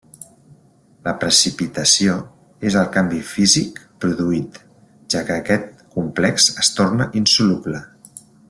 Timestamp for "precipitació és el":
1.23-2.89